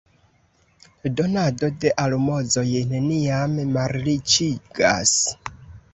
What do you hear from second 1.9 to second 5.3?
almozoj neniam malriĉigas.